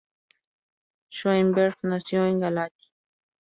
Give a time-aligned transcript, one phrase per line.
[1.11, 2.89] Schoenberg nació en Galați.